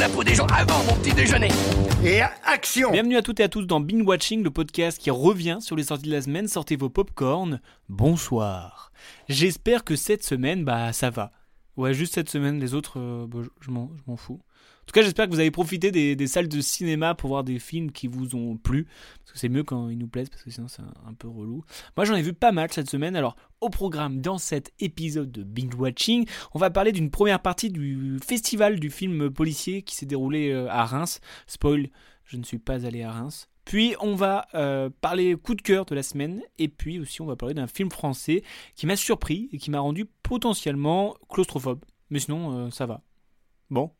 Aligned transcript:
la 0.00 0.08
peau 0.08 0.24
des 0.24 0.34
gens 0.34 0.46
avant 0.46 0.82
mon 0.84 0.94
petit 0.94 1.12
déjeuner. 1.12 1.50
Et 2.02 2.22
action 2.46 2.90
Bienvenue 2.90 3.18
à 3.18 3.22
toutes 3.22 3.38
et 3.40 3.42
à 3.42 3.50
tous 3.50 3.66
dans 3.66 3.80
Binge 3.80 4.06
Watching, 4.06 4.42
le 4.42 4.50
podcast 4.50 4.98
qui 4.98 5.10
revient 5.10 5.58
sur 5.60 5.76
les 5.76 5.82
sorties 5.82 6.06
de 6.06 6.12
la 6.12 6.22
semaine. 6.22 6.48
Sortez 6.48 6.74
vos 6.74 6.88
popcorn. 6.88 7.60
Bonsoir. 7.90 8.92
J'espère 9.28 9.84
que 9.84 9.96
cette 9.96 10.24
semaine, 10.24 10.64
bah 10.64 10.94
ça 10.94 11.10
va. 11.10 11.32
Ouais, 11.76 11.92
juste 11.92 12.14
cette 12.14 12.30
semaine, 12.30 12.58
les 12.60 12.72
autres, 12.72 12.98
euh, 12.98 13.26
bah, 13.26 13.40
je 13.60 13.70
m'en 13.70 14.16
fous. 14.16 14.40
En 14.90 14.92
tout 14.92 14.98
cas, 14.98 15.04
j'espère 15.04 15.26
que 15.26 15.30
vous 15.30 15.38
avez 15.38 15.52
profité 15.52 15.92
des, 15.92 16.26
salles 16.26 16.48
de 16.48 16.60
cinéma 16.60 17.14
pour 17.14 17.28
voir 17.28 17.44
des 17.44 17.60
films 17.60 17.92
qui 17.92 18.08
vous 18.08 18.34
ont 18.34 18.56
plu. 18.56 18.88
Parce 19.20 19.34
que 19.34 19.38
c'est 19.38 19.48
mieux 19.48 19.62
quand 19.62 19.88
ils 19.88 19.96
nous 19.96 20.08
plaisent, 20.08 20.28
parce 20.28 20.42
que 20.42 20.50
sinon 20.50 20.66
c'est 20.66 20.82
un, 20.82 21.14
peu 21.14 21.28
relou. 21.28 21.62
Moi, 21.96 22.04
j'en 22.04 22.16
ai 22.16 22.22
vu 22.22 22.32
pas 22.32 22.50
mal 22.50 22.72
cette 22.72 22.90
semaine. 22.90 23.14
Alors, 23.14 23.36
au 23.60 23.70
programme, 23.70 24.20
dans 24.20 24.38
cet 24.38 24.72
épisode 24.80 25.30
de 25.30 25.44
Binge 25.44 25.76
Watching, 25.76 26.26
on 26.54 26.58
va 26.58 26.70
parler 26.70 26.90
d'une 26.90 27.08
première 27.08 27.40
partie 27.40 27.70
du 27.70 28.18
festival 28.26 28.80
du 28.80 28.90
film 28.90 29.30
policier 29.30 29.82
qui 29.82 29.94
s'est 29.94 30.06
déroulé 30.06 30.50
euh, 30.50 30.68
à 30.68 30.84
Reims. 30.86 31.20
Spoil, 31.46 31.88
je 32.24 32.36
ne 32.36 32.42
suis 32.42 32.58
pas 32.58 32.84
allé 32.84 33.04
à 33.04 33.12
Reims. 33.12 33.48
Puis 33.64 33.94
on 34.00 34.16
va 34.16 34.48
euh, 34.56 34.90
parler 35.00 35.36
coup 35.36 35.54
de 35.54 35.62
cœur 35.62 35.84
de 35.84 35.94
la 35.94 36.02
semaine 36.02 36.42
et 36.58 36.66
puis 36.66 36.98
aussi 36.98 37.22
on 37.22 37.26
va 37.26 37.36
parler 37.36 37.54
d'un 37.54 37.68
film 37.68 37.92
français 37.92 38.42
qui 38.74 38.86
m'a 38.86 38.96
surpris 38.96 39.48
et 39.52 39.58
qui 39.58 39.70
m'a 39.70 39.78
rendu 39.78 40.06
potentiellement 40.24 41.14
claustrophobe. 41.28 41.84
Mais 42.10 42.18
sinon 42.18 42.66
euh, 42.66 42.70
ça 42.70 42.86
va. 42.86 43.02
Bon, 43.70 43.92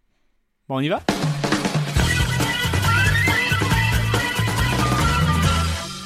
Bon, 0.70 0.76
on 0.76 0.80
y 0.80 0.88
va? 0.88 1.02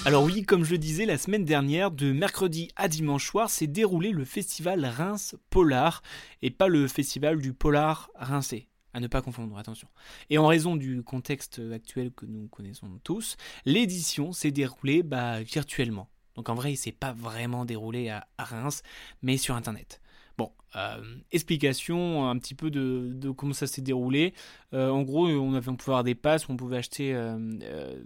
Alors 0.07 0.25
oui, 0.25 0.43
comme 0.43 0.65
je 0.65 0.71
le 0.71 0.79
disais 0.79 1.05
la 1.05 1.19
semaine 1.19 1.45
dernière, 1.45 1.91
de 1.91 2.13
mercredi 2.13 2.71
à 2.75 2.89
dimanche 2.89 3.27
soir, 3.27 3.51
s'est 3.51 3.67
déroulé 3.67 4.11
le 4.11 4.25
festival 4.25 4.87
Reims 4.87 5.37
Polar, 5.51 6.03
et 6.41 6.49
pas 6.51 6.69
le 6.69 6.89
festival 6.89 7.43
du 7.43 7.53
Polar 7.53 8.09
Rincé. 8.15 8.71
À 8.95 9.01
ne 9.01 9.07
pas 9.07 9.21
confondre, 9.21 9.59
attention. 9.59 9.89
Et 10.31 10.39
en 10.39 10.47
raison 10.47 10.77
du 10.77 11.03
contexte 11.03 11.61
actuel 11.71 12.11
que 12.13 12.25
nous 12.25 12.49
connaissons 12.49 12.89
tous, 13.05 13.37
l'édition 13.67 14.33
s'est 14.33 14.51
déroulée 14.51 15.03
bah, 15.03 15.43
virtuellement. 15.43 16.09
Donc 16.37 16.49
en 16.49 16.55
vrai, 16.55 16.73
il 16.73 16.79
s'est 16.79 16.91
pas 16.91 17.13
vraiment 17.13 17.67
déroulé 17.67 18.09
à 18.09 18.27
Reims, 18.39 18.83
mais 19.21 19.37
sur 19.37 19.57
Internet. 19.57 20.01
Bon, 20.37 20.51
euh, 20.75 21.01
explication 21.31 22.29
un 22.29 22.37
petit 22.39 22.55
peu 22.55 22.71
de, 22.71 23.31
comment 23.31 23.53
ça 23.53 23.67
s'est 23.67 23.83
déroulé. 23.83 24.35
Euh, 24.73 24.91
en 24.91 25.03
gros, 25.03 25.29
on, 25.29 25.55
avait, 25.55 25.65
pouvait 25.65 25.93
avoir 25.93 26.05
des 26.05 26.17
passes, 26.17 26.49
on 26.49 26.57
pouvait 26.57 26.79
acheter 26.79 27.15
euh, 27.15 28.03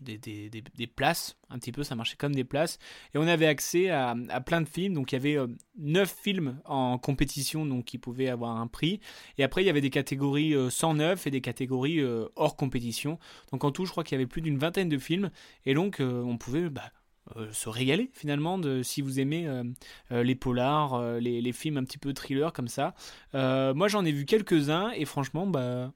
des, 0.00 0.86
places, 0.86 1.36
un 1.50 1.58
petit 1.58 1.72
peu, 1.72 1.82
ça 1.82 1.94
marchait 1.94 2.16
comme 2.16 2.34
des 2.34 2.44
places. 2.44 2.78
Et 3.14 3.18
on 3.18 3.26
avait 3.26 3.46
accès 3.46 3.90
à, 3.90 4.14
plein 4.46 4.62
de 4.62 4.68
films. 4.68 4.94
Donc 4.94 5.12
il 5.12 5.16
y 5.16 5.18
avait 5.18 5.36
9 5.76 6.10
films 6.22 6.58
en 6.64 6.96
compétition 6.96 7.66
donc, 7.66 7.84
qui 7.84 7.98
pouvaient 7.98 8.30
avoir 8.30 8.56
un 8.56 8.66
prix. 8.66 9.00
Et 9.36 9.44
après, 9.44 9.62
il 9.62 9.66
y 9.66 9.70
avait 9.70 9.82
des 9.82 9.90
catégories 9.90 10.54
109 10.70 11.26
et 11.26 11.30
des 11.30 11.42
catégories 11.42 12.02
hors 12.34 12.56
compétition. 12.56 13.18
Donc 13.52 13.64
en 13.64 13.72
tout, 13.72 13.84
je 13.84 13.90
crois 13.90 14.04
qu'il 14.04 14.16
y 14.16 14.18
avait 14.20 14.26
plus 14.26 14.40
d'une 14.40 14.58
vingtaine 14.58 14.88
de 14.88 14.98
films. 14.98 15.30
Et 15.66 15.74
donc 15.74 15.98
on 16.00 16.38
pouvait 16.38 16.70
bah, 16.70 16.90
euh, 17.36 17.52
se 17.52 17.68
régaler 17.68 18.10
finalement 18.12 18.58
de, 18.58 18.82
si 18.82 19.02
vous 19.02 19.20
aimez 19.20 19.46
euh, 19.46 19.64
euh, 20.12 20.22
les 20.22 20.34
polars, 20.34 21.00
les, 21.20 21.52
films 21.52 21.78
un 21.78 21.84
petit 21.84 21.98
peu 21.98 22.12
thriller 22.12 22.52
comme 22.52 22.68
ça. 22.68 22.94
moi 23.32 23.88
j'en 23.88 24.04
ai 24.04 24.12
vu 24.12 24.24
quelques-uns 24.24 24.90
et 24.90 25.04
franchement 25.04 25.46
bah, 25.46 25.92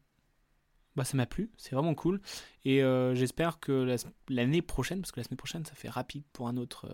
bah 0.96 1.04
ça 1.04 1.16
m'a 1.16 1.26
plu, 1.26 1.50
c'est 1.56 1.74
vraiment 1.74 1.94
cool. 1.94 2.20
Et 2.64 2.80
j'espère 3.14 3.60
que 3.60 3.96
l'année 4.28 4.62
prochaine, 4.62 5.00
parce 5.00 5.12
que 5.12 5.20
la 5.20 5.24
semaine 5.24 5.36
prochaine 5.36 5.64
ça 5.64 5.74
fait 5.74 5.88
rapide 5.88 6.24
pour 6.32 6.48
un 6.48 6.56
autre, 6.56 6.88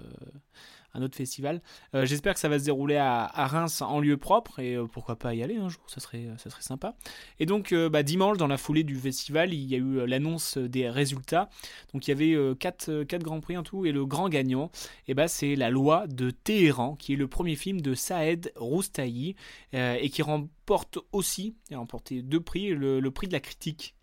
un 0.94 1.02
autre 1.02 1.16
festival. 1.16 1.62
Euh, 1.94 2.06
j'espère 2.06 2.34
que 2.34 2.40
ça 2.40 2.48
va 2.48 2.58
se 2.58 2.64
dérouler 2.64 2.96
à, 2.96 3.28
Reims 3.46 3.82
en 3.82 4.00
lieu 4.00 4.16
propre 4.16 4.58
et 4.58 4.74
euh, 4.74 4.86
pourquoi 4.86 5.16
pas 5.16 5.34
y 5.34 5.42
aller 5.42 5.56
un 5.56 5.68
jour, 5.68 5.82
ça 5.86 6.00
serait, 6.00 6.26
ça 6.38 6.50
serait 6.50 6.62
sympa. 6.62 6.94
Et 7.38 7.46
donc 7.46 7.72
euh, 7.72 7.88
bah, 7.88 8.02
dimanche, 8.02 8.38
dans 8.38 8.46
la 8.46 8.56
foulée 8.56 8.84
du 8.84 8.96
festival, 8.96 9.52
il 9.52 9.64
y 9.64 9.74
a 9.74 9.78
eu 9.78 10.06
l'annonce 10.06 10.58
des 10.58 10.88
résultats. 10.88 11.48
Donc 11.92 12.08
il 12.08 12.10
y 12.10 12.12
avait 12.12 12.54
4, 12.56 13.04
quatre 13.04 13.22
grands 13.22 13.40
prix 13.40 13.56
en 13.56 13.62
tout 13.62 13.86
et 13.86 13.92
le 13.92 14.06
grand 14.06 14.28
gagnant, 14.28 14.70
et 15.06 15.14
bah, 15.14 15.28
c'est 15.28 15.56
La 15.56 15.70
Loi 15.70 16.06
de 16.06 16.30
Téhéran, 16.30 16.96
qui 16.96 17.12
est 17.12 17.16
le 17.16 17.28
premier 17.28 17.56
film 17.56 17.80
de 17.80 17.94
Saed 17.94 18.52
Roustahi 18.56 19.36
et 19.72 20.10
qui 20.10 20.22
remporte 20.22 20.98
aussi, 21.12 21.56
il 21.70 21.74
a 21.74 21.78
remporté 21.78 22.22
deux 22.22 22.40
prix, 22.40 22.70
le 22.74 23.10
prix 23.10 23.26
de 23.26 23.32
la 23.32 23.40
critique 23.40 23.94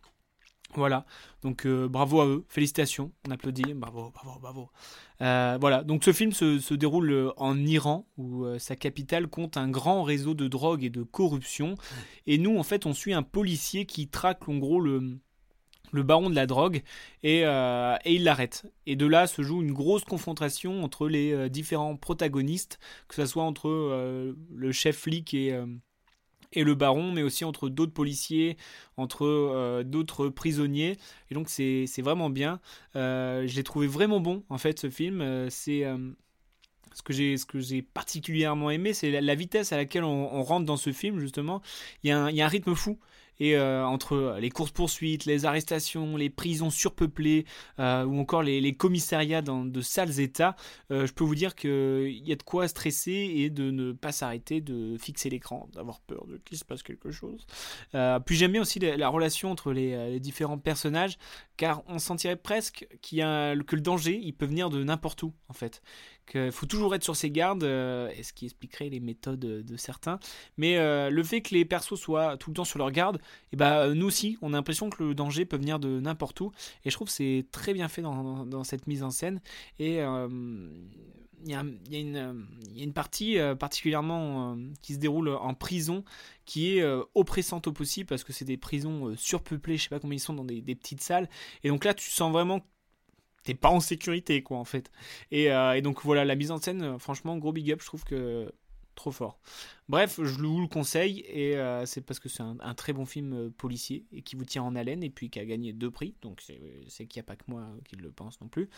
voilà, 0.76 1.06
donc 1.42 1.66
euh, 1.66 1.88
bravo 1.88 2.22
à 2.22 2.28
eux, 2.28 2.46
félicitations, 2.50 3.12
on 3.28 3.32
applaudit, 3.32 3.74
bravo, 3.74 4.12
bravo, 4.12 4.40
bravo. 4.40 4.70
Euh, 5.22 5.58
voilà, 5.60 5.84
donc 5.84 6.04
ce 6.04 6.12
film 6.12 6.32
se, 6.32 6.74
déroule 6.74 7.12
euh, 7.12 7.32
en 7.38 7.58
Iran, 7.58 8.08
où 8.18 8.46
sa 8.60 8.76
capitale 8.76 9.28
compte 9.28 9.58
un 9.58 9.70
grand 9.70 10.04
réseau 10.04 10.34
de 10.34 10.48
drogue 10.48 10.84
et 10.84 10.90
de 10.90 11.04
corruption. 11.04 11.76
Et 12.28 12.38
nous, 12.38 12.58
en 12.58 12.64
fait, 12.64 12.86
on 12.86 12.94
suit 12.94 13.14
un 13.14 13.24
policier 13.24 13.86
qui 13.86 14.08
traque 14.08 14.50
en 14.50 14.58
gros 14.58 14.80
le, 14.80 15.20
le 15.92 16.04
baron 16.04 16.30
de 16.30 16.36
la 16.36 16.46
drogue 16.48 16.82
et, 17.24 17.42
et 17.42 18.14
il 18.14 18.24
l'arrête. 18.24 18.66
Et 18.86 18.96
de 18.96 19.06
là 19.06 19.28
se 19.28 19.42
joue 19.42 19.62
une 19.62 19.74
grosse 19.74 20.04
confrontation 20.04 20.84
entre 20.84 21.08
les 21.08 21.50
différents 21.50 21.96
protagonistes, 21.96 22.80
que 23.08 23.16
ce 23.16 23.26
soit 23.26 23.44
entre 23.44 24.36
le 24.52 24.72
chef 24.72 24.98
flic 24.98 25.34
et 25.34 25.58
et 26.56 26.64
le 26.64 26.76
baron, 26.76 27.12
mais 27.12 27.22
aussi 27.22 27.46
entre 27.46 27.70
d'autres 27.70 27.94
policiers, 27.94 28.58
entre 28.98 29.26
euh, 29.26 29.84
d'autres 29.84 30.30
prisonniers. 30.30 30.98
Et 31.30 31.36
donc 31.36 31.50
c'est 31.50 31.86
vraiment 32.02 32.30
bien. 32.30 32.60
Euh, 32.96 33.46
je 33.48 33.56
l'ai 33.56 33.64
trouvé 33.64 33.88
vraiment 33.88 34.20
bon, 34.20 34.44
en 34.50 34.58
fait, 34.58 34.80
ce 34.80 34.90
film. 34.90 35.22
Euh, 35.22 35.50
c'est 35.50 35.84
ce 36.94 37.02
que 37.02 37.12
j'ai 37.12 37.36
ce 37.38 37.46
que 37.46 37.60
j'ai 37.60 37.82
particulièrement 37.82 38.72
aimé, 38.72 38.94
c'est 38.94 39.20
la, 39.20 39.36
vitesse 39.36 39.74
à 39.74 39.78
laquelle 39.78 40.06
on, 40.06 40.44
rentre 40.44 40.66
dans 40.66 40.78
ce 40.78 40.94
film 40.94 41.20
justement. 41.20 41.62
Il 42.04 42.08
y, 42.08 42.14
il 42.32 42.36
y 42.36 42.42
a 42.42 42.46
un 42.46 42.50
rythme 42.50 42.74
fou 42.74 42.98
et 43.40 43.56
euh, 43.56 43.86
entre 43.86 44.38
les 44.40 44.50
courses 44.50 44.72
poursuites, 44.72 45.26
les 45.26 45.46
arrestations, 45.46 46.18
les 46.18 46.30
prisons 46.30 46.70
surpeuplées 46.70 47.46
euh, 47.80 48.06
ou 48.06 48.20
encore 48.20 48.44
les, 48.44 48.74
commissariats 48.76 49.42
dans 49.42 49.64
de 49.64 49.82
sales 49.82 50.20
états, 50.20 50.56
euh, 50.92 51.06
je 51.06 51.14
peux 51.14 51.24
vous 51.24 51.36
dire 51.36 51.56
qu'il 51.56 52.28
y 52.28 52.32
a 52.32 52.36
de 52.36 52.44
quoi 52.44 52.68
stresser 52.68 53.32
et 53.36 53.50
de 53.50 53.72
ne 53.72 53.92
pas 53.94 54.12
s'arrêter 54.12 54.60
de 54.62 54.98
fixer 54.98 55.30
l'écran, 55.30 55.70
d'avoir 55.74 56.02
peur 56.02 56.26
de 56.28 56.38
qu'il 56.38 56.58
se 56.58 56.66
passe 56.66 56.84
quelque 56.84 57.12
chose. 57.12 57.46
puis 58.26 58.36
j'aime 58.36 58.52
bien 58.52 58.62
aussi 58.62 58.80
la, 58.80 59.10
relation 59.10 59.52
entre 59.52 59.72
les, 59.72 60.12
les, 60.12 60.20
différents 60.20 60.58
personnages 60.58 61.18
car 61.58 61.84
on 61.88 62.00
sentirait 62.00 62.36
presque 62.36 62.88
qu'il 63.02 63.20
y 63.20 63.22
a, 63.22 63.56
que 63.56 63.76
le 63.76 63.82
danger 63.82 64.20
il 64.22 64.34
peut 64.34 64.46
venir 64.46 64.70
de 64.70 64.84
n'importe 64.84 65.24
où 65.24 65.34
en 65.48 65.54
fait 65.54 65.82
qu'il 66.26 66.52
faut 66.52 66.66
toujours 66.66 66.96
être 66.96 67.04
sur 67.04 67.16
ses 67.16 67.30
gardes, 67.30 67.64
euh, 67.64 68.12
ce 68.22 68.34
qui 68.34 68.46
expliquerait 68.46 68.90
les 68.90 69.00
méthodes 69.00 69.40
de 69.40 69.78
certains. 69.78 70.20
Mais 70.58 70.78
euh, 70.78 71.10
le 71.10 71.24
fait 71.24 71.42
que 71.42 71.54
les 71.54 71.66
persos 71.66 72.00
soient 72.00 72.38
tout 72.38 72.50
le 72.50 72.56
temps 72.56 72.66
sur 72.66 72.80
leur 72.80 72.92
garde, 72.92 73.18
et 73.18 73.20
eh 73.54 73.56
ben, 73.58 73.94
nous 73.94 74.08
aussi, 74.08 74.38
on 74.42 74.54
a 74.54 74.58
l'impression 74.58 74.90
que 74.90 75.04
le 75.04 75.16
danger 75.16 75.46
peut 75.46 75.58
venir 75.58 75.80
de 75.80 76.00
n'importe 76.00 76.40
où. 76.42 76.52
Et 76.84 76.90
je 76.90 76.96
trouve 76.96 77.08
que 77.08 77.14
c'est 77.14 77.46
très 77.52 77.74
bien 77.74 77.88
fait 77.88 78.02
dans, 78.02 78.64
cette 78.64 78.88
mise 78.88 79.04
en 79.04 79.12
scène. 79.12 79.42
Et 79.80 80.02
euh, 80.02 80.28
il 81.44 81.52
y, 81.52 81.54
a, 81.54 81.64
une 82.04 82.94
partie 82.94 83.38
particulièrement 83.60 84.58
qui 84.82 84.96
se 84.96 85.00
déroule 85.00 85.30
en 85.30 85.54
prison 85.54 86.04
qui 86.46 86.78
est 86.78 86.84
oppressante 87.14 87.68
au 87.68 87.72
possible 87.72 88.08
parce 88.08 88.24
que 88.24 88.34
c'est 88.34 88.46
des 88.46 88.58
prisons 88.58 89.16
surpeuplées, 89.16 89.78
je 89.78 89.84
sais 89.84 89.90
pas 89.90 90.00
combien 90.00 90.16
ils 90.16 90.20
sont 90.20 90.34
dans 90.34 90.44
des, 90.44 90.62
des, 90.62 90.74
petites 90.74 91.02
salles. 91.02 91.30
Et 91.64 91.70
donc 91.70 91.86
là, 91.86 91.94
tu 91.94 92.10
sens 92.10 92.32
vraiment 92.32 92.62
t'es 93.46 93.54
pas 93.54 93.70
en 93.70 93.80
sécurité, 93.80 94.44
quoi, 94.44 94.58
en 94.58 94.66
fait. 94.66 94.92
Euh, 95.32 95.74
et, 95.74 95.82
donc 95.82 96.04
voilà, 96.04 96.26
la 96.26 96.36
mise 96.36 96.52
en 96.52 96.58
scène, 96.58 96.82
euh, 96.84 97.00
franchement, 97.00 97.38
gros 97.38 97.54
big 97.54 97.72
up, 97.72 97.80
je 97.82 97.86
trouve 97.86 98.04
que 98.04 98.52
trop 98.96 99.12
fort. 99.12 99.40
Bref, 99.90 100.20
je 100.22 100.42
vous 100.42 100.62
le 100.62 100.68
conseille, 100.68 101.20
et 101.28 101.58
euh, 101.58 101.86
c'est 101.86 102.02
parce 102.02 102.20
que 102.20 102.30
c'est 102.30 102.44
un, 102.44 102.74
très 102.76 102.94
bon 102.94 103.06
film 103.06 103.52
policier, 103.52 104.06
et 104.12 104.22
qui 104.22 104.36
vous 104.36 104.46
tient 104.46 104.64
en 104.64 104.76
haleine, 104.76 105.04
et 105.04 105.10
puis 105.10 105.30
qui 105.30 105.40
a 105.40 105.46
gagné 105.46 105.74
deux 105.74 105.92
prix, 105.92 106.16
donc 106.22 106.42
c'est 106.42 107.06
qu'il 107.06 107.20
n'y 107.20 107.26
a 107.26 107.28
pas 107.28 107.36
que 107.36 107.44
moi 107.48 107.68
qui 107.86 107.98
le 107.98 108.12
pense 108.12 108.40
non 108.42 108.48
plus. 108.48 108.70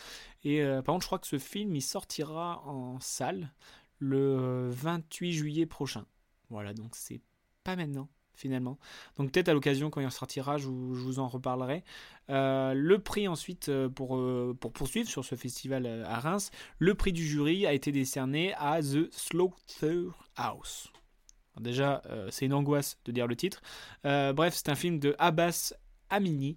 Et 0.42 0.60
par 0.60 0.94
contre, 0.94 1.02
je 1.02 1.06
crois 1.06 1.20
que 1.20 1.28
ce 1.28 1.38
film, 1.38 1.74
il 1.76 1.82
sortira 1.82 2.66
en 2.66 2.98
salle 2.98 3.52
le 4.00 4.68
28 4.70 5.32
juillet 5.32 5.66
prochain. 5.66 6.04
Voilà, 6.50 6.74
donc 6.74 6.96
c'est 6.96 7.20
pas 7.62 7.76
maintenant 7.76 8.08
finalement. 8.38 8.78
Donc 9.16 9.32
peut-être 9.32 9.48
à 9.48 9.54
l'occasion 9.54 9.90
quand 9.90 10.00
il 10.00 10.10
sortira, 10.10 10.56
je 10.58 10.68
vous, 10.68 10.94
je 10.94 11.02
vous 11.02 11.18
en 11.18 11.28
reparlerai. 11.28 11.84
Euh, 12.30 12.72
le 12.74 12.98
prix 12.98 13.26
ensuite 13.26 13.68
euh, 13.68 13.88
pour, 13.88 14.16
euh, 14.16 14.56
pour 14.58 14.72
poursuivre 14.72 15.08
sur 15.08 15.24
ce 15.24 15.34
festival 15.34 15.86
à 16.06 16.20
Reims, 16.20 16.50
le 16.78 16.94
prix 16.94 17.12
du 17.12 17.26
jury 17.26 17.66
a 17.66 17.72
été 17.72 17.92
décerné 17.92 18.54
à 18.54 18.80
The 18.80 19.12
Slaughterhouse. 19.12 20.92
déjà, 21.60 22.02
c'est 22.30 22.46
une 22.46 22.54
angoisse 22.54 22.98
de 23.04 23.12
dire 23.12 23.26
le 23.26 23.36
titre. 23.36 23.60
bref, 24.04 24.54
c'est 24.54 24.68
un 24.68 24.74
film 24.74 24.98
de 24.98 25.14
Abbas 25.18 25.74
Amini. 26.10 26.56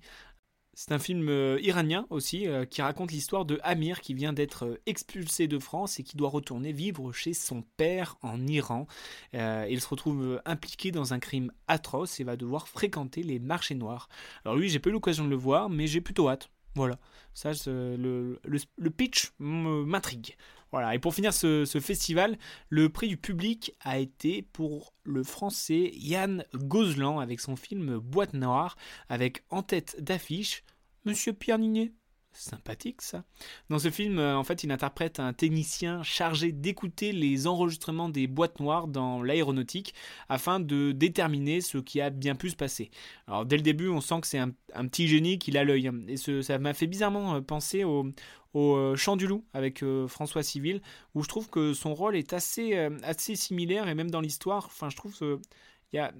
C'est 0.74 0.94
un 0.94 1.00
film 1.00 1.28
euh, 1.28 1.60
iranien 1.62 2.08
aussi 2.10 2.48
euh, 2.48 2.64
qui 2.66 2.82
raconte 2.82 3.12
l'histoire 3.12 3.44
de 3.44 3.60
Amir 3.62 4.00
qui 4.00 4.14
vient 4.14 4.32
d'être 4.32 4.66
euh, 4.66 4.82
expulsé 4.86 5.50
de 5.50 5.60
France 5.60 6.00
et 6.00 6.04
qui 6.04 6.16
doit 6.16 6.30
retourner 6.30 6.72
vivre 6.72 7.12
chez 7.12 7.34
son 7.34 7.62
père 7.76 8.18
en 8.22 8.48
Iran. 8.48 8.88
il 9.34 9.82
se 9.82 9.88
retrouve 9.88 10.42
impliqué 10.46 10.92
dans 10.92 11.14
un 11.14 11.20
crime 11.20 11.52
atroce 11.68 12.20
et 12.20 12.24
va 12.24 12.38
devoir 12.38 12.70
fréquenter 12.70 13.22
les 13.22 13.40
marchés 13.40 13.76
noirs. 13.76 14.08
Alors 14.46 14.58
lui, 14.58 14.70
j'ai 14.70 14.80
pas 14.80 14.90
eu 14.90 14.94
l'occasion 14.94 15.26
de 15.26 15.30
le 15.30 15.36
voir, 15.36 15.70
mais 15.70 15.88
j'ai 15.88 16.02
plutôt 16.02 16.30
hâte. 16.30 16.50
Voilà, 16.76 16.98
ça, 17.34 17.52
le, 17.66 18.40
le, 18.46 18.90
pitch 18.90 19.34
m'intrigue. 19.40 20.38
Voilà, 20.72 20.96
et 20.96 21.00
pour 21.00 21.14
finir 21.14 21.34
ce, 21.34 21.66
festival, 21.82 22.38
le 22.70 22.88
prix 22.88 23.10
du 23.10 23.18
public 23.18 23.76
a 23.82 24.00
été 24.00 24.42
pour 24.42 24.94
le 25.04 25.22
français 25.24 25.92
Yann 25.96 26.46
Gozlan 26.56 27.20
avec 27.20 27.42
son 27.42 27.58
film 27.58 27.98
Boîte 27.98 28.34
Noire, 28.34 28.78
avec 29.10 29.44
en 29.50 29.64
tête 29.64 30.02
d'affiche 30.02 30.64
Monsieur 31.04 31.34
Pierre 31.34 31.60
Ninet. 31.60 31.92
Sympathique 32.34 33.02
ça. 33.02 33.26
Dans 33.70 33.78
ce 33.78 33.92
film, 33.92 34.18
euh, 34.18 34.38
en 34.38 34.44
fait, 34.46 34.64
il 34.64 34.72
interprète 34.72 35.20
un 35.20 35.34
technicien 35.34 36.02
chargé 36.02 36.54
d'écouter 36.54 37.12
les 37.12 37.46
enregistrements 37.46 38.08
des 38.08 38.28
boîtes 38.28 38.62
noires 38.62 38.88
dans 38.88 39.22
l'aéronautique 39.22 39.94
afin 40.30 40.62
de 40.62 40.94
déterminer 40.94 41.60
ce 41.60 41.78
qui 41.78 42.00
a 42.00 42.10
bien 42.10 42.36
pu 42.36 42.50
se 42.50 42.56
passer. 42.56 42.90
Alors 43.28 43.46
dès 43.46 43.58
le 43.58 43.64
début, 43.64 43.90
on 43.90 44.00
sent 44.00 44.22
que 44.22 44.28
c'est 44.28 44.40
un, 44.40 44.52
petit 44.88 45.10
génie 45.10 45.40
qui 45.40 45.56
a 45.58 45.64
l'œil. 45.66 45.92
Et 46.08 46.16
ça 46.16 46.58
m'a 46.58 46.74
fait 46.74 46.88
bizarrement 46.88 47.36
euh, 47.36 47.42
penser 47.42 47.84
au, 47.84 48.08
au 48.54 48.96
Chant 48.96 49.18
du 49.18 49.28
Loup 49.28 49.44
avec 49.54 49.84
euh, 49.84 50.08
François 50.08 50.44
Civil, 50.44 50.82
où 51.16 51.24
je 51.24 51.28
trouve 51.28 51.50
que 51.50 51.74
son 51.74 51.94
rôle 51.94 52.16
est 52.16 52.32
assez, 52.32 52.76
assez 53.04 53.36
similaire 53.36 53.90
et 53.90 53.96
même 53.96 54.10
dans 54.10 54.22
l'histoire, 54.22 54.66
enfin 54.68 54.90
je 54.90 54.96
trouve 54.96 55.18
que 55.18 55.40
y 55.94 56.00
a 56.00 56.14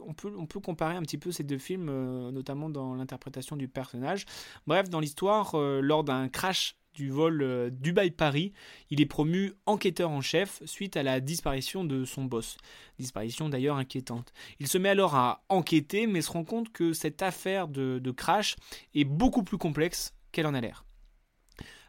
on 0.00 0.12
peut, 0.14 0.60
comparer 0.60 0.96
un 0.96 1.02
petit 1.02 1.18
peu 1.18 1.32
ces 1.32 1.44
deux 1.44 1.58
films, 1.58 1.88
euh, 1.88 2.30
notamment 2.30 2.68
dans 2.68 2.94
l'interprétation 2.94 3.56
du 3.56 3.68
personnage. 3.68 4.26
Bref, 4.66 4.88
dans 4.88 5.00
l'histoire, 5.00 5.54
euh, 5.54 5.80
lors 5.80 6.04
d'un 6.04 6.28
crash 6.28 6.76
du 6.94 7.10
vol 7.10 7.42
euh, 7.42 7.70
Dubaï-Paris, 7.70 8.52
il 8.90 9.00
est 9.00 9.06
promu 9.06 9.52
enquêteur 9.66 10.10
en 10.10 10.20
chef 10.20 10.62
suite 10.64 10.96
à 10.96 11.02
la 11.02 11.20
disparition 11.20 11.84
de 11.84 12.04
son 12.04 12.24
boss. 12.24 12.56
Disparition 12.98 13.48
d'ailleurs 13.48 13.76
inquiétante. 13.76 14.32
Il 14.60 14.68
se 14.68 14.78
met 14.78 14.90
alors 14.90 15.16
à 15.16 15.44
enquêter, 15.48 16.06
mais 16.06 16.22
se 16.22 16.30
rend 16.30 16.44
compte 16.44 16.70
que 16.70 16.92
cette 16.92 17.22
affaire 17.22 17.66
de 17.68 18.10
crash 18.10 18.56
est 18.94 19.04
beaucoup 19.04 19.42
plus 19.42 19.58
complexe 19.58 20.14
qu'elle 20.30 20.46
en 20.46 20.54
a 20.54 20.60
l'air. 20.60 20.84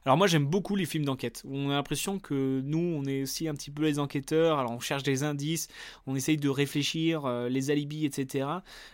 Alors 0.05 0.17
moi 0.17 0.27
j'aime 0.27 0.45
beaucoup 0.45 0.75
les 0.75 0.85
films 0.85 1.05
d'enquête. 1.05 1.41
On 1.49 1.71
a 1.71 1.73
l'impression 1.73 2.19
que 2.19 2.61
nous 2.63 2.77
on 2.77 3.05
est 3.05 3.23
aussi 3.23 3.47
un 3.47 3.55
petit 3.55 3.71
peu 3.71 3.81
les 3.83 3.97
enquêteurs. 3.97 4.59
Alors 4.59 4.71
on 4.71 4.79
cherche 4.79 5.01
des 5.01 5.23
indices, 5.23 5.67
on 6.05 6.15
essaye 6.15 6.37
de 6.37 6.47
réfléchir, 6.47 7.25
euh, 7.25 7.49
les 7.49 7.71
alibis, 7.71 8.05
etc. 8.05 8.47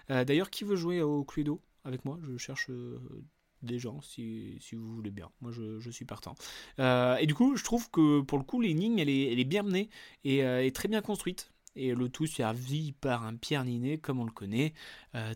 Euh, 0.10 0.24
d'ailleurs 0.24 0.50
qui 0.50 0.64
veut 0.64 0.78
jouer 0.78 1.02
au 1.02 1.26
Cluedo 1.26 1.62
avec 1.84 2.06
moi? 2.06 2.18
Je 2.24 2.38
cherche 2.38 2.70
euh, 2.70 2.98
des 3.62 3.78
gens 3.78 4.00
si, 4.02 4.58
vous 4.72 4.96
voulez 4.96 5.12
bien. 5.12 5.30
Moi 5.42 5.52
je, 5.52 5.90
suis 5.90 6.06
partant. 6.06 6.34
et 6.80 7.26
du 7.28 7.36
coup 7.36 7.58
je 7.58 7.64
trouve 7.66 7.90
que 7.92 8.22
pour 8.22 8.38
le 8.38 8.46
coup 8.46 8.62
l'énigme 8.62 8.98
elle 9.00 9.10
est, 9.10 9.34
elle 9.34 9.40
est 9.40 9.46
bien 9.46 9.64
menée 9.64 9.90
et 10.24 10.38
est 10.38 10.76
très 10.76 10.88
bien 10.88 11.02
construite. 11.02 11.52
Et 11.76 11.94
le 11.94 12.08
tout 12.08 12.26
servi 12.26 12.94
par 12.94 13.26
un 13.26 13.36
Pierre 13.36 13.66
Ninet 13.66 13.98
comme 13.98 14.20
on 14.20 14.26
le 14.26 14.32
connaît, 14.32 14.74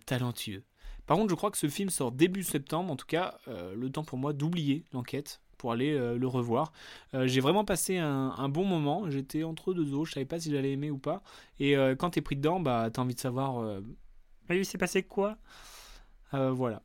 talentueux. 0.05 0.63
Par 1.05 1.17
contre, 1.17 1.29
je 1.29 1.35
crois 1.35 1.51
que 1.51 1.57
ce 1.57 1.69
film 1.69 1.89
sort 1.89 2.11
début 2.11 2.43
septembre, 2.43 2.91
en 2.91 2.95
tout 2.95 3.05
cas, 3.05 3.37
le 3.47 3.89
temps 3.89 4.03
pour 4.03 4.17
moi 4.17 4.33
d'oublier 4.33 4.85
l'enquête 4.91 5.41
pour 5.57 5.71
aller 5.71 5.93
euh, 5.93 6.17
le 6.17 6.27
revoir. 6.27 6.71
Euh, 7.13 7.27
j'ai 7.27 7.41
vraiment 7.41 7.65
passé 7.65 7.97
un, 7.97 8.49
bon 8.49 8.65
moment. 8.65 9.09
J'étais 9.09 9.43
entre 9.43 9.73
deux 9.73 9.93
eaux. 9.93 10.05
Je 10.05 10.13
savais 10.13 10.25
pas 10.25 10.39
si 10.39 10.51
j'allais 10.51 10.71
aimer 10.71 10.91
ou 10.91 10.97
pas. 10.97 11.23
Et 11.59 11.75
euh, 11.75 11.95
quand 11.95 12.11
t'es 12.11 12.21
pris 12.21 12.35
dedans, 12.35 12.59
bah 12.59 12.89
t'as 12.91 13.01
envie 13.01 13.15
de 13.15 13.19
savoir. 13.19 13.81
Mais 14.49 14.57
il 14.57 14.65
s'est 14.65 14.77
passé 14.77 15.03
quoi? 15.03 15.37
Voilà. 16.31 16.83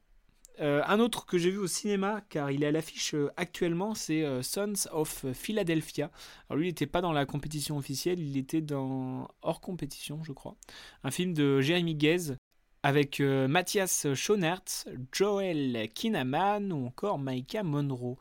un 0.60 1.00
autre 1.00 1.26
que 1.26 1.36
j'ai 1.36 1.50
vu 1.50 1.58
au 1.58 1.66
cinéma, 1.66 2.20
car 2.28 2.52
il 2.52 2.62
est 2.62 2.68
à 2.68 2.70
l'affiche 2.70 3.16
actuellement, 3.36 3.96
c'est 3.96 4.24
Sons 4.42 4.88
of 4.92 5.26
Philadelphia. 5.32 6.12
Alors 6.48 6.58
lui, 6.58 6.66
il 6.66 6.70
n'était 6.70 6.86
pas 6.86 7.00
dans 7.00 7.12
la 7.12 7.26
compétition 7.26 7.76
officielle, 7.76 8.20
il 8.20 8.36
était 8.36 8.60
dans 8.60 9.26
hors 9.42 9.60
compétition, 9.60 10.22
je 10.22 10.30
crois. 10.30 10.54
Un 11.02 11.10
film 11.10 11.34
de 11.34 11.60
Jeremy 11.60 11.96
Gaze 11.96 12.36
avec 12.84 13.20
Matthias 13.20 14.14
Schoenertz, 14.14 14.86
Joel 15.12 15.88
Kinnaman 15.92 16.72
ou 16.72 16.86
encore 16.86 17.18
Maika 17.18 17.64
Monroe. 17.64 18.16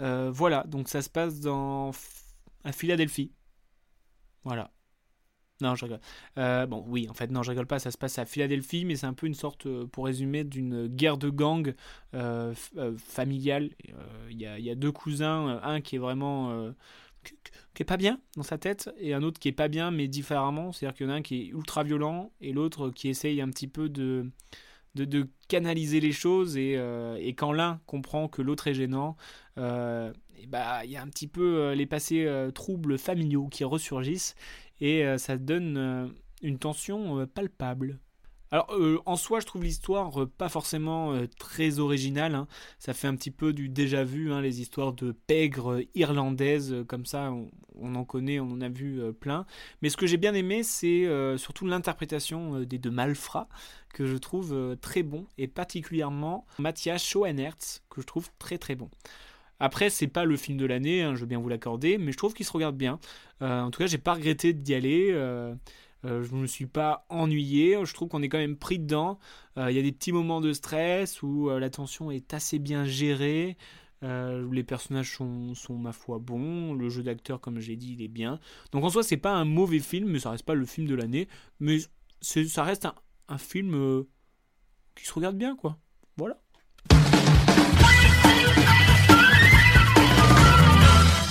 Euh, 0.00 0.30
voilà, 0.32 0.64
donc 0.64 0.88
ça 0.88 1.02
se 1.02 1.10
passe 1.10 1.40
dans 1.40 1.92
à 2.64 2.72
Philadelphie. 2.72 3.32
Voilà. 4.44 4.70
Non, 5.62 5.74
je 5.74 5.86
rigole. 5.86 6.00
Euh, 6.36 6.66
bon, 6.66 6.84
oui, 6.86 7.08
en 7.08 7.14
fait, 7.14 7.30
non, 7.30 7.42
je 7.42 7.50
rigole 7.50 7.66
pas. 7.66 7.78
Ça 7.78 7.90
se 7.90 7.96
passe 7.96 8.18
à 8.18 8.26
Philadelphie, 8.26 8.84
mais 8.84 8.96
c'est 8.96 9.06
un 9.06 9.14
peu 9.14 9.26
une 9.26 9.34
sorte, 9.34 9.66
euh, 9.66 9.86
pour 9.86 10.04
résumer, 10.04 10.44
d'une 10.44 10.86
guerre 10.86 11.16
de 11.16 11.30
gang 11.30 11.74
familiale. 12.98 13.70
Il 14.30 14.38
y, 14.38 14.70
a, 14.70 14.74
deux 14.74 14.92
cousins, 14.92 15.60
un 15.62 15.80
qui 15.80 15.96
est 15.96 15.98
vraiment 15.98 16.72
qui 17.74 17.82
est 17.82 17.86
pas 17.86 17.96
bien 17.96 18.20
dans 18.36 18.42
sa 18.42 18.56
tête 18.56 18.90
et 18.98 19.12
un 19.14 19.22
autre 19.22 19.40
qui 19.40 19.48
est 19.48 19.52
pas 19.52 19.68
bien 19.68 19.90
mais 19.90 20.08
différemment. 20.08 20.72
C'est-à-dire 20.72 20.96
qu'il 20.96 21.06
y 21.06 21.08
en 21.08 21.12
a 21.12 21.16
un 21.16 21.22
qui 21.22 21.42
est 21.42 21.46
ultra 21.46 21.82
violent 21.82 22.32
et 22.40 22.52
l'autre 22.52 22.90
qui 22.90 23.08
essaye 23.08 23.40
un 23.40 23.48
petit 23.50 23.68
peu 23.68 23.88
de 23.88 24.30
de, 25.04 25.28
canaliser 25.48 26.00
les 26.00 26.10
choses 26.10 26.56
et, 26.56 26.74
euh, 26.76 27.16
et 27.20 27.34
quand 27.34 27.52
l'un 27.52 27.80
comprend 27.86 28.26
que 28.26 28.42
l'autre 28.42 28.66
est 28.66 28.74
gênant, 28.74 29.16
euh, 29.58 30.12
bah, 30.48 30.84
il 30.84 30.90
y 30.90 30.96
a 30.96 31.02
un 31.02 31.08
petit 31.08 31.28
peu 31.28 31.58
euh, 31.58 31.74
les 31.74 31.86
passés 31.86 32.28
troubles 32.54 32.98
familiaux 32.98 33.46
qui 33.48 33.62
ressurgissent 33.62 34.34
et 34.80 35.04
ça 35.18 35.38
donne 35.38 36.12
une 36.42 36.58
tension 36.58 37.26
palpable. 37.26 37.98
Alors 38.52 38.72
en 39.06 39.16
soi, 39.16 39.40
je 39.40 39.46
trouve 39.46 39.64
l'histoire 39.64 40.26
pas 40.38 40.48
forcément 40.48 41.14
très 41.38 41.80
originale. 41.80 42.34
Hein. 42.34 42.46
Ça 42.78 42.94
fait 42.94 43.08
un 43.08 43.16
petit 43.16 43.32
peu 43.32 43.52
du 43.52 43.68
déjà 43.68 44.04
vu, 44.04 44.32
hein, 44.32 44.40
les 44.40 44.60
histoires 44.60 44.92
de 44.92 45.12
pègres 45.12 45.80
irlandaises 45.94 46.76
comme 46.86 47.06
ça. 47.06 47.32
On, 47.78 47.94
en 47.94 48.04
connaît, 48.04 48.38
on 48.40 48.50
en 48.52 48.60
a 48.60 48.68
vu 48.68 49.00
plein. 49.14 49.46
Mais 49.82 49.90
ce 49.90 49.96
que 49.96 50.06
j'ai 50.06 50.16
bien 50.16 50.32
aimé, 50.32 50.62
c'est 50.62 51.08
surtout 51.36 51.66
l'interprétation 51.66 52.60
des 52.60 52.78
deux 52.78 52.92
malfrats 52.92 53.48
que 53.96 54.04
je 54.04 54.16
trouve 54.18 54.52
euh, 54.52 54.76
très 54.76 55.02
bon 55.02 55.26
et 55.38 55.48
particulièrement 55.48 56.44
Matthias 56.58 57.02
Schoenertz 57.02 57.82
que 57.88 58.02
je 58.02 58.06
trouve 58.06 58.28
très 58.38 58.58
très 58.58 58.74
bon. 58.74 58.90
Après, 59.58 59.88
c'est 59.88 60.06
pas 60.06 60.26
le 60.26 60.36
film 60.36 60.58
de 60.58 60.66
l'année, 60.66 61.02
hein, 61.02 61.14
je 61.14 61.20
veux 61.20 61.26
bien 61.26 61.38
vous 61.38 61.48
l'accorder, 61.48 61.96
mais 61.96 62.12
je 62.12 62.18
trouve 62.18 62.34
qu'il 62.34 62.44
se 62.44 62.52
regarde 62.52 62.76
bien. 62.76 63.00
Euh, 63.40 63.62
en 63.62 63.70
tout 63.70 63.78
cas, 63.78 63.86
j'ai 63.86 63.96
pas 63.96 64.12
regretté 64.12 64.52
d'y 64.52 64.74
aller. 64.74 65.10
Euh, 66.04 66.22
je 66.22 66.34
ne 66.34 66.42
me 66.42 66.46
suis 66.46 66.66
pas 66.66 67.06
ennuyé. 67.08 67.78
Je 67.84 67.94
trouve 67.94 68.08
qu'on 68.08 68.22
est 68.22 68.28
quand 68.28 68.38
même 68.38 68.56
pris 68.56 68.78
dedans. 68.78 69.18
Il 69.56 69.72
y 69.72 69.78
a 69.78 69.82
des 69.82 69.92
petits 69.92 70.12
moments 70.12 70.42
de 70.42 70.52
stress 70.52 71.22
où 71.22 71.48
la 71.48 71.70
tension 71.70 72.10
est 72.10 72.34
assez 72.34 72.58
bien 72.58 72.84
gérée. 72.84 73.56
les 74.02 74.64
personnages 74.64 75.14
sont, 75.14 75.54
ma 75.70 75.92
foi 75.92 76.18
bons. 76.18 76.74
Le 76.74 76.90
jeu 76.90 77.02
d'acteur, 77.02 77.40
comme 77.40 77.58
j'ai 77.58 77.76
dit, 77.76 77.94
il 77.94 78.02
est 78.02 78.08
bien. 78.08 78.38
Donc 78.72 78.84
en 78.84 78.90
soi, 78.90 79.02
c'est 79.02 79.16
pas 79.16 79.32
un 79.32 79.46
mauvais 79.46 79.78
film, 79.78 80.10
mais 80.10 80.18
ça 80.18 80.30
reste 80.30 80.44
pas 80.44 80.54
le 80.54 80.66
film 80.66 80.86
de 80.86 80.94
l'année. 80.94 81.26
Mais 81.58 81.78
ça 82.20 82.64
reste 82.64 82.84
un, 82.84 82.94
un 83.28 83.38
film 83.38 83.74
euh, 83.74 84.08
qui 84.94 85.04
se 85.04 85.12
regarde 85.12 85.36
bien, 85.36 85.56
quoi. 85.56 85.78
Voilà. 86.16 86.40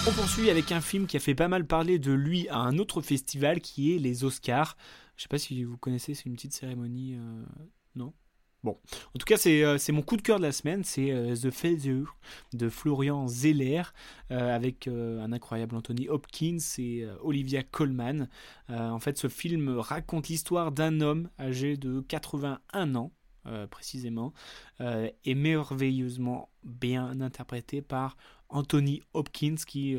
On 0.07 0.12
poursuit 0.12 0.51
avec 0.51 0.71
un 0.71 0.81
film 0.81 1.07
qui 1.07 1.17
a 1.17 1.19
fait 1.19 1.33
pas 1.33 1.47
mal 1.47 1.65
parler 1.65 1.97
de 1.97 2.12
lui 2.12 2.47
à 2.50 2.57
un 2.57 2.77
autre 2.77 3.01
festival 3.01 3.59
qui 3.59 3.95
est 3.95 3.97
les 3.97 4.24
Oscars. 4.24 4.77
Je 5.17 5.24
sais 5.24 5.27
pas 5.27 5.39
si 5.39 5.63
vous 5.63 5.77
connaissez, 5.77 6.13
c'est 6.13 6.25
une 6.25 6.35
petite 6.35 6.53
cérémonie. 6.53 7.15
Euh, 7.15 7.43
non? 7.95 8.13
Bon, 8.63 8.77
en 9.15 9.17
tout 9.17 9.25
cas, 9.25 9.38
c'est 9.38 9.63
euh, 9.63 9.79
mon 9.89 10.03
coup 10.03 10.15
de 10.15 10.21
cœur 10.21 10.38
de 10.38 10.43
la 10.43 10.51
semaine, 10.51 10.83
c'est 10.83 11.09
euh, 11.09 11.35
The 11.35 11.50
Feather 11.50 12.03
de 12.53 12.69
Florian 12.69 13.27
Zeller, 13.27 13.81
avec 14.29 14.88
un 14.88 15.31
incroyable 15.31 15.75
Anthony 15.75 16.07
Hopkins 16.07 16.59
et 16.77 17.07
Olivia 17.21 17.63
Colman. 17.63 18.29
en 18.69 19.00
fait, 19.00 19.17
ce 19.17 19.27
film 19.27 19.69
raconte 19.79 20.27
l'histoire 20.27 20.71
d'un 20.71 21.01
homme 21.01 21.29
âgé 21.39 21.77
de 21.77 22.01
81 22.01 22.95
ans, 22.95 23.12
précisément, 23.69 24.33
et 24.79 25.35
merveilleusement 25.35 26.50
bien 26.63 27.21
interprété 27.21 27.81
par 27.81 28.17
Anthony 28.49 29.01
Hopkins, 29.13 29.55
qui, 29.67 29.97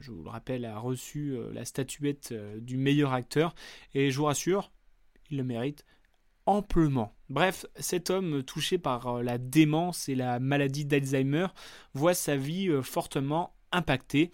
je 0.00 0.10
vous 0.10 0.22
le 0.22 0.30
rappelle, 0.30 0.64
a 0.64 0.78
reçu 0.78 1.36
la 1.52 1.64
statuette 1.64 2.34
du 2.58 2.76
meilleur 2.76 3.12
acteur. 3.12 3.54
Et 3.94 4.10
je 4.10 4.18
vous 4.18 4.24
rassure, 4.24 4.72
il 5.30 5.38
le 5.38 5.44
mérite 5.44 5.84
amplement. 6.46 7.14
Bref, 7.30 7.66
cet 7.76 8.10
homme 8.10 8.42
touché 8.42 8.78
par 8.78 9.06
euh, 9.06 9.22
la 9.22 9.38
démence 9.38 10.08
et 10.08 10.14
la 10.14 10.38
maladie 10.38 10.84
d'Alzheimer 10.84 11.46
voit 11.94 12.14
sa 12.14 12.36
vie 12.36 12.68
euh, 12.68 12.82
fortement 12.82 13.54
impactée, 13.72 14.30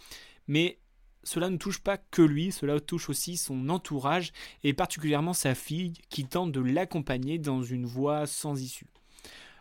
mais 0.48 0.78
cela 1.22 1.50
ne 1.50 1.56
touche 1.56 1.80
pas 1.80 1.98
que 1.98 2.22
lui, 2.22 2.50
cela 2.50 2.80
touche 2.80 3.10
aussi 3.10 3.36
son 3.36 3.68
entourage 3.68 4.32
et 4.64 4.72
particulièrement 4.72 5.34
sa 5.34 5.54
fille 5.54 5.92
qui 6.08 6.24
tente 6.24 6.50
de 6.50 6.60
l'accompagner 6.60 7.38
dans 7.38 7.62
une 7.62 7.86
voie 7.86 8.26
sans 8.26 8.60
issue. 8.60 8.86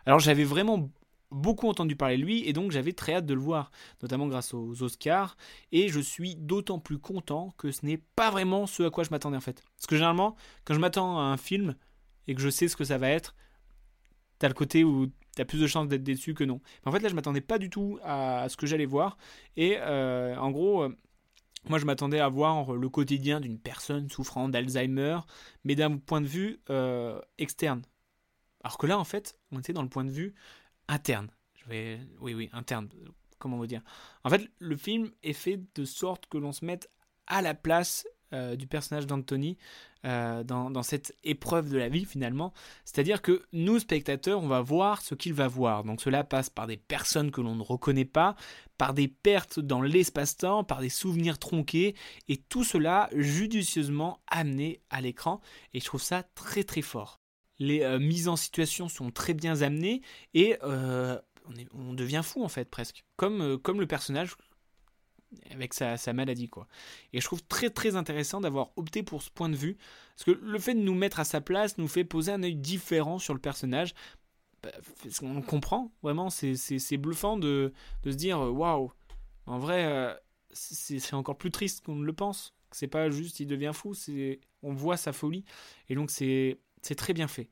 Alors 0.06 0.18
j'avais 0.18 0.44
vraiment 0.44 0.90
beaucoup 1.30 1.68
entendu 1.68 1.96
parler 1.96 2.16
de 2.16 2.22
lui 2.22 2.48
et 2.48 2.52
donc 2.52 2.70
j'avais 2.70 2.92
très 2.92 3.14
hâte 3.14 3.26
de 3.26 3.34
le 3.34 3.40
voir, 3.40 3.70
notamment 4.02 4.26
grâce 4.26 4.54
aux 4.54 4.82
Oscars, 4.82 5.36
et 5.72 5.88
je 5.88 6.00
suis 6.00 6.36
d'autant 6.36 6.78
plus 6.78 6.98
content 6.98 7.54
que 7.56 7.70
ce 7.70 7.86
n'est 7.86 8.02
pas 8.16 8.30
vraiment 8.30 8.66
ce 8.66 8.82
à 8.82 8.90
quoi 8.90 9.04
je 9.04 9.10
m'attendais 9.10 9.36
en 9.36 9.42
fait. 9.42 9.62
Parce 9.76 9.86
que 9.86 9.96
généralement, 9.96 10.36
quand 10.64 10.74
je 10.74 10.80
m'attends 10.80 11.18
à 11.18 11.22
un 11.22 11.36
film, 11.36 11.76
et 12.26 12.34
que 12.34 12.40
je 12.40 12.48
sais 12.48 12.68
ce 12.68 12.76
que 12.76 12.84
ça 12.84 12.98
va 12.98 13.08
être, 13.08 13.34
t'as 14.38 14.48
le 14.48 14.54
côté 14.54 14.84
où 14.84 15.08
t'as 15.34 15.44
plus 15.44 15.60
de 15.60 15.66
chances 15.66 15.88
d'être 15.88 16.02
déçu 16.02 16.34
que 16.34 16.44
non. 16.44 16.60
en 16.84 16.92
fait, 16.92 17.00
là, 17.00 17.08
je 17.08 17.14
m'attendais 17.14 17.40
pas 17.40 17.58
du 17.58 17.70
tout 17.70 17.98
à, 18.04 18.48
ce 18.48 18.56
que 18.56 18.66
j'allais 18.66 18.86
voir. 18.86 19.16
Et 19.56 19.76
euh, 19.78 20.36
en 20.36 20.50
gros, 20.50 20.82
euh, 20.82 20.96
moi, 21.68 21.78
je 21.78 21.84
m'attendais 21.84 22.20
à 22.20 22.28
voir 22.28 22.72
le 22.72 22.88
quotidien 22.88 23.40
d'une 23.40 23.58
personne 23.58 24.08
souffrant 24.08 24.48
d'Alzheimer, 24.48 25.18
mais 25.64 25.74
d'un 25.74 25.98
point 25.98 26.20
de 26.20 26.26
vue 26.26 26.60
euh, 26.70 27.20
externe. 27.38 27.82
Alors 28.62 28.78
que 28.78 28.86
là, 28.86 28.98
en 28.98 29.04
fait, 29.04 29.38
on 29.52 29.58
était 29.58 29.72
dans 29.72 29.82
le 29.82 29.88
point 29.88 30.04
de 30.04 30.10
vue 30.10 30.34
interne. 30.90 31.28
Je 31.54 31.68
vais... 31.68 32.00
Oui, 32.20 32.34
oui, 32.34 32.50
interne. 32.52 32.88
Comment 33.38 33.56
vous 33.56 33.66
dire 33.66 33.82
En 34.24 34.30
fait, 34.30 34.50
le 34.58 34.76
film 34.76 35.10
est 35.22 35.32
fait 35.32 35.60
de 35.74 35.84
sorte 35.84 36.26
que 36.26 36.36
l'on 36.36 36.52
se 36.52 36.64
mette 36.64 36.90
à 37.26 37.40
la 37.40 37.54
place 37.54 38.06
euh, 38.32 38.54
du 38.54 38.66
personnage 38.68 39.08
d'Anthony 39.08 39.56
euh, 40.04 40.44
dans, 40.44 40.82
cette 40.82 41.16
épreuve 41.24 41.68
de 41.68 41.78
la 41.78 41.88
vie 41.88 42.04
finalement. 42.04 42.52
C'est-à-dire 42.84 43.22
que 43.22 43.42
nous, 43.52 43.78
spectateurs, 43.78 44.40
on 44.40 44.46
va 44.46 44.60
voir 44.60 45.02
ce 45.02 45.14
qu'il 45.14 45.34
va 45.34 45.48
voir. 45.48 45.82
Donc 45.82 46.00
cela 46.00 46.22
passe 46.22 46.48
par 46.48 46.66
des 46.66 46.76
personnes 46.76 47.32
que 47.32 47.40
l'on 47.40 47.56
ne 47.56 47.62
reconnaît 47.62 48.04
pas, 48.04 48.36
par 48.78 48.94
des 48.94 49.08
pertes 49.08 49.58
dans 49.58 49.82
l'espace-temps, 49.82 50.64
par 50.64 50.80
des 50.80 50.88
souvenirs 50.90 51.38
tronqués, 51.38 51.96
et 52.28 52.36
tout 52.36 52.62
cela 52.62 53.08
judicieusement 53.16 54.20
amené 54.28 54.80
à 54.90 55.00
l'écran. 55.00 55.40
Et 55.74 55.80
je 55.80 55.86
trouve 55.86 56.02
ça 56.02 56.22
très 56.22 56.62
très 56.62 56.82
fort. 56.82 57.19
Les 57.60 57.82
euh, 57.82 58.00
mises 58.00 58.26
en 58.26 58.36
situation 58.36 58.88
sont 58.88 59.12
très 59.12 59.34
bien 59.34 59.62
amenées 59.62 60.02
et 60.34 60.56
on, 60.62 61.94
devient 61.94 62.22
fou 62.24 62.42
en 62.42 62.48
fait 62.48 62.68
presque. 62.68 63.04
Comme, 63.16 63.58
comme 63.58 63.80
le 63.80 63.86
personnage 63.86 64.36
avec 65.50 65.74
sa, 65.74 66.12
maladie 66.12 66.48
quoi. 66.48 66.66
Et 67.12 67.20
je 67.20 67.24
trouve 67.24 67.42
très 67.42 67.70
très 67.70 67.96
intéressant 67.96 68.40
d'avoir 68.40 68.70
opté 68.76 69.02
pour 69.02 69.22
ce 69.22 69.30
point 69.30 69.48
de 69.48 69.56
vue, 69.56 69.76
parce 70.16 70.24
que 70.24 70.32
le 70.32 70.58
fait 70.58 70.74
de 70.74 70.80
nous 70.80 70.94
mettre 70.94 71.20
à 71.20 71.24
sa 71.24 71.40
place 71.40 71.78
nous 71.78 71.88
fait 71.88 72.04
poser 72.04 72.32
un 72.32 72.42
œil 72.42 72.56
différent 72.56 73.18
sur 73.18 73.34
le 73.34 73.40
personnage. 73.40 73.94
Bah, 74.62 74.70
on 75.22 75.40
comprend 75.40 75.92
vraiment, 76.02 76.28
c'est 76.30 76.96
bluffant 76.98 77.38
de, 77.38 77.72
de, 78.02 78.10
se 78.10 78.16
dire 78.16 78.40
waouh, 78.40 78.92
en 79.46 79.58
vrai 79.58 79.84
euh, 79.86 80.14
c'est 80.52 81.14
encore 81.14 81.38
plus 81.38 81.50
triste 81.50 81.84
qu'on 81.84 81.96
ne 81.96 82.04
le 82.04 82.12
pense. 82.12 82.54
C'est 82.72 82.88
pas 82.88 83.10
juste 83.10 83.40
il 83.40 83.46
devient 83.46 83.72
fou, 83.74 83.94
c'est 83.94 84.40
on 84.62 84.74
voit 84.74 84.96
sa 84.96 85.12
folie 85.12 85.44
et 85.88 85.94
donc 85.94 86.10
c'est 86.10 86.58
très 86.94 87.12
bien 87.12 87.28
fait. 87.28 87.48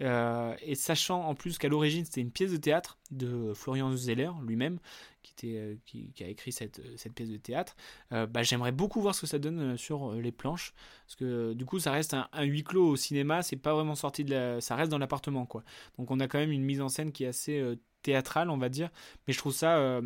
Euh, 0.00 0.56
et 0.62 0.74
sachant 0.74 1.22
en 1.22 1.34
plus 1.34 1.58
qu'à 1.58 1.68
l'origine 1.68 2.04
c'était 2.04 2.22
une 2.22 2.30
pièce 2.32 2.50
de 2.50 2.56
théâtre 2.56 2.98
de 3.10 3.52
Florian 3.54 3.94
Zeller 3.94 4.30
lui-même, 4.44 4.78
qui, 5.22 5.56
euh, 5.56 5.76
qui, 5.84 6.12
a 6.22 6.26
écrit 6.26 6.50
cette, 6.50 6.80
cette 6.96 7.12
pièce 7.12 7.28
de 7.28 7.36
théâtre, 7.36 7.76
euh, 8.12 8.26
bah, 8.26 8.42
j'aimerais 8.42 8.72
beaucoup 8.72 9.00
voir 9.00 9.14
ce 9.14 9.20
que 9.20 9.26
ça 9.26 9.38
donne 9.38 9.76
sur 9.76 10.14
les 10.14 10.32
planches, 10.32 10.72
parce 11.06 11.14
que 11.16 11.52
du 11.52 11.64
coup 11.66 11.78
ça 11.78 11.92
reste 11.92 12.14
un, 12.14 12.28
huis 12.42 12.64
clos 12.64 12.88
au 12.88 12.96
cinéma, 12.96 13.42
c'est 13.42 13.56
pas 13.56 13.74
vraiment 13.74 13.94
sorti 13.94 14.24
de 14.24 14.30
la, 14.30 14.60
ça 14.60 14.74
reste 14.74 14.90
dans 14.90 14.98
l'appartement 14.98 15.46
quoi. 15.46 15.62
Donc 15.98 16.10
on 16.10 16.18
a 16.20 16.26
quand 16.26 16.38
même 16.38 16.52
une 16.52 16.64
mise 16.64 16.80
en 16.80 16.88
scène 16.88 17.12
qui 17.12 17.24
est 17.24 17.28
assez 17.28 17.62
théâtrale 18.02 18.50
on 18.50 18.58
va 18.58 18.70
dire, 18.70 18.90
mais 19.26 19.34
je 19.34 19.38
trouve 19.38 19.54
ça 19.54 20.00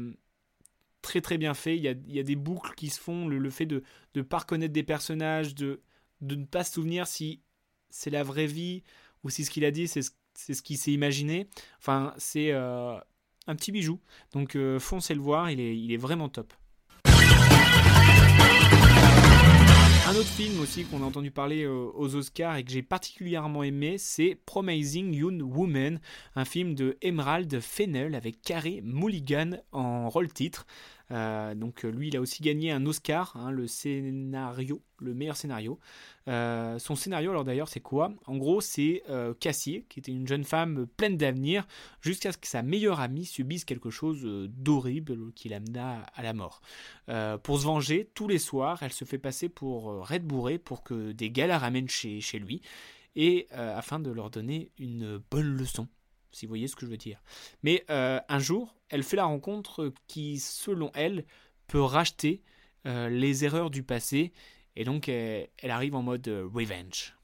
très 1.00 1.20
très 1.20 1.38
bien 1.38 1.54
fait. 1.54 1.76
Il 1.76 1.82
y 1.82 1.88
a, 1.88 1.94
y 2.08 2.18
a 2.18 2.24
des 2.24 2.36
boucles 2.36 2.74
qui 2.74 2.90
se 2.90 3.00
font, 3.00 3.28
le, 3.28 3.50
fait 3.50 3.66
de 3.66 3.82
ne 4.16 4.22
pas 4.22 4.38
reconnaître 4.38 4.72
des 4.74 4.82
personnages, 4.82 5.54
de, 5.54 5.80
de 6.20 6.34
ne 6.34 6.44
pas 6.44 6.64
se 6.64 6.72
souvenir 6.74 7.06
si 7.06 7.40
c'est 7.96 8.10
la 8.10 8.22
vraie 8.22 8.46
vie 8.46 8.82
ou 9.24 9.30
si 9.30 9.44
ce 9.44 9.50
qu'il 9.50 9.64
a 9.64 9.70
dit, 9.70 9.88
c'est 9.88 10.02
ce, 10.02 10.62
qu'il 10.62 10.76
s'est 10.76 10.92
imaginé. 10.92 11.48
Enfin, 11.78 12.12
c'est 12.18 12.52
euh, 12.52 12.98
un 13.46 13.56
petit 13.56 13.72
bijou. 13.72 13.98
Donc 14.32 14.54
euh, 14.54 14.78
foncez 14.78 15.14
le 15.14 15.20
voir, 15.20 15.50
il 15.50 15.60
est, 15.92 15.96
vraiment 15.96 16.28
top. 16.28 16.52
Un 20.08 20.14
autre 20.14 20.28
film 20.28 20.60
aussi 20.60 20.84
qu'on 20.84 21.02
a 21.02 21.06
entendu 21.06 21.30
parler 21.30 21.64
euh, 21.64 21.90
aux 21.94 22.14
Oscars 22.14 22.56
et 22.56 22.64
que 22.64 22.70
j'ai 22.70 22.82
particulièrement 22.82 23.62
aimé, 23.62 23.96
c'est 23.98 24.38
Promising 24.46 25.12
Young 25.12 25.42
Woman, 25.42 25.98
un 26.36 26.44
film 26.44 26.74
de 26.74 26.96
Emerald 27.00 27.60
Fennell 27.60 28.14
avec 28.14 28.40
Carey 28.42 28.80
Mulligan 28.84 29.58
en 29.72 30.08
rôle 30.08 30.32
titre. 30.32 30.66
Euh, 31.12 31.54
donc 31.54 31.84
euh, 31.84 31.90
lui, 31.90 32.08
il 32.08 32.16
a 32.16 32.20
aussi 32.20 32.42
gagné 32.42 32.72
un 32.72 32.84
Oscar, 32.86 33.36
hein, 33.36 33.50
le 33.50 33.66
scénario, 33.66 34.82
le 34.98 35.14
meilleur 35.14 35.36
scénario. 35.36 35.78
Euh, 36.28 36.78
son 36.78 36.96
scénario, 36.96 37.30
alors 37.30 37.44
d'ailleurs, 37.44 37.68
c'est 37.68 37.80
quoi? 37.80 38.12
En 38.26 38.36
gros, 38.36 38.60
c'est 38.60 39.02
Cassie, 39.40 39.84
qui 39.88 40.00
était 40.00 40.12
une 40.12 40.26
jeune 40.26 40.44
femme 40.44 40.86
pleine 40.96 41.16
d'avenir, 41.16 41.66
jusqu'à 42.00 42.32
ce 42.32 42.38
que 42.38 42.48
sa 42.48 42.62
meilleure 42.62 43.00
amie 43.00 43.24
subisse 43.24 43.64
quelque 43.64 43.90
chose 43.90 44.22
d'horrible 44.50 45.32
qui 45.34 45.48
l'amena 45.48 46.04
à 46.14 46.22
la 46.22 46.32
mort. 46.32 46.60
pour 47.42 47.60
se 47.60 47.64
venger, 47.64 48.10
tous 48.14 48.28
les 48.28 48.38
soirs, 48.38 48.82
elle 48.82 48.92
se 48.92 49.04
fait 49.04 49.18
passer 49.18 49.48
pour 49.48 50.08
Red 50.08 50.24
Bourré 50.24 50.58
pour 50.58 50.82
que 50.82 51.12
des 51.12 51.30
gars 51.30 51.46
la 51.46 51.58
ramènent 51.58 51.88
chez, 51.88 52.20
chez 52.20 52.38
lui, 52.38 52.62
et 53.14 53.46
afin 53.52 54.00
de 54.00 54.10
leur 54.10 54.30
donner 54.30 54.70
une 54.78 55.22
bonne 55.30 55.56
leçon 55.56 55.86
si 56.32 56.44
vous 56.44 56.50
voyez 56.50 56.68
ce 56.68 56.76
que 56.76 56.84
je 56.84 56.90
veux 56.90 56.98
dire. 56.98 57.22
Mais 57.62 57.84
un 57.88 58.38
jour, 58.38 58.75
elle 58.88 59.02
fait 59.02 59.16
la 59.16 59.24
rencontre 59.24 59.92
qui, 60.06 60.38
selon 60.38 60.90
elle, 60.94 61.24
peut 61.66 61.80
racheter 61.80 62.42
euh, 62.86 63.08
les 63.08 63.44
erreurs 63.44 63.70
du 63.70 63.82
passé, 63.82 64.32
et 64.76 64.84
donc 64.84 65.08
elle, 65.08 65.48
arrive 65.62 65.94
en 65.94 66.02
mode 66.02 66.28
euh, 66.28 66.48
revenge. 66.52 67.14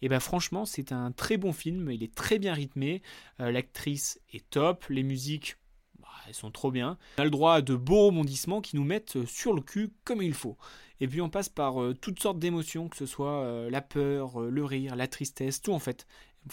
Et 0.00 0.08
ben 0.08 0.20
franchement, 0.20 0.64
c'est 0.64 0.92
un 0.92 1.10
très 1.10 1.36
bon 1.36 1.52
film, 1.52 1.90
il 1.90 2.02
est 2.04 2.14
très 2.14 2.38
bien 2.38 2.54
rythmé, 2.54 3.02
l'actrice 3.40 4.20
est 4.32 4.48
top, 4.48 4.84
les 4.90 5.02
musiques, 5.02 5.56
bah, 5.98 6.06
elles 6.28 6.34
sont 6.34 6.52
trop 6.52 6.70
bien. 6.70 6.96
On 7.18 7.22
a 7.22 7.24
le 7.24 7.32
droit 7.32 7.54
à 7.54 7.62
de 7.62 7.74
beaux 7.74 8.06
rebondissements 8.06 8.60
qui 8.60 8.76
nous 8.76 8.84
mettent 8.84 9.26
sur 9.26 9.52
le 9.52 9.60
cul 9.60 9.90
comme 10.04 10.22
il 10.22 10.34
faut. 10.34 10.56
Et 11.00 11.08
puis 11.08 11.20
on 11.20 11.28
passe 11.28 11.48
par 11.48 11.74
toutes 12.00 12.22
sortes 12.22 12.38
d'émotions, 12.38 12.88
que 12.88 12.96
ce 12.96 13.06
soit 13.06 13.68
la 13.70 13.82
peur, 13.82 14.40
le 14.40 14.64
rire, 14.64 14.94
la 14.94 15.08
tristesse, 15.08 15.60
tout 15.60 15.72
en 15.72 15.80
fait 15.80 16.06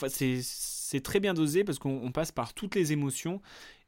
c'est 0.07 1.01
très 1.03 1.19
bien 1.19 1.33
dosé 1.33 1.63
parce 1.63 1.79
qu'on 1.79 2.11
passe 2.11 2.31
par 2.31 2.53
toutes 2.53 2.75
les 2.75 2.91
émotions. 2.91 3.41